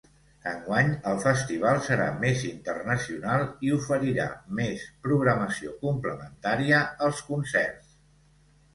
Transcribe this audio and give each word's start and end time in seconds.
Enguany 0.51 0.87
el 1.11 1.19
festival 1.25 1.81
serà 1.87 2.07
més 2.23 2.47
internacional 2.47 3.45
i 3.69 3.75
oferirà 3.77 4.27
més 4.63 4.89
programació 5.07 5.79
complementària 5.87 6.85
als 7.11 7.27
concerts. 7.33 7.97